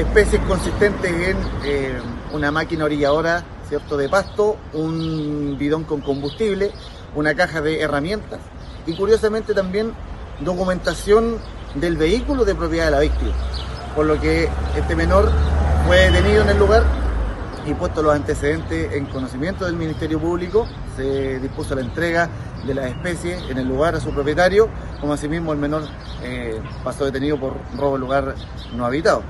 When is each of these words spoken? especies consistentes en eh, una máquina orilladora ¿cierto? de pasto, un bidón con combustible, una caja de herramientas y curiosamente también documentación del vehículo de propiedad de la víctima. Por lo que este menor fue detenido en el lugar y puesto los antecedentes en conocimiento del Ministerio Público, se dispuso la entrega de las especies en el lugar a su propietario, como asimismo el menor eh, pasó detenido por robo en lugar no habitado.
especies 0.00 0.40
consistentes 0.42 1.10
en 1.10 1.36
eh, 1.64 1.98
una 2.32 2.50
máquina 2.50 2.84
orilladora 2.84 3.44
¿cierto? 3.68 3.96
de 3.96 4.08
pasto, 4.08 4.56
un 4.72 5.56
bidón 5.58 5.84
con 5.84 6.00
combustible, 6.00 6.72
una 7.14 7.34
caja 7.34 7.60
de 7.60 7.80
herramientas 7.80 8.40
y 8.86 8.94
curiosamente 8.94 9.54
también 9.54 9.92
documentación 10.40 11.36
del 11.74 11.96
vehículo 11.96 12.44
de 12.44 12.54
propiedad 12.54 12.86
de 12.86 12.90
la 12.90 13.00
víctima. 13.00 13.32
Por 13.94 14.06
lo 14.06 14.20
que 14.20 14.48
este 14.76 14.96
menor 14.96 15.30
fue 15.86 16.10
detenido 16.10 16.42
en 16.42 16.48
el 16.48 16.58
lugar 16.58 16.82
y 17.66 17.74
puesto 17.74 18.02
los 18.02 18.14
antecedentes 18.14 18.92
en 18.94 19.06
conocimiento 19.06 19.66
del 19.66 19.76
Ministerio 19.76 20.18
Público, 20.18 20.66
se 20.96 21.38
dispuso 21.40 21.74
la 21.74 21.82
entrega 21.82 22.28
de 22.66 22.74
las 22.74 22.86
especies 22.86 23.42
en 23.50 23.58
el 23.58 23.68
lugar 23.68 23.94
a 23.94 24.00
su 24.00 24.10
propietario, 24.10 24.68
como 25.00 25.12
asimismo 25.12 25.52
el 25.52 25.58
menor 25.58 25.82
eh, 26.22 26.60
pasó 26.82 27.04
detenido 27.04 27.38
por 27.38 27.54
robo 27.76 27.96
en 27.96 28.00
lugar 28.00 28.34
no 28.74 28.86
habitado. 28.86 29.22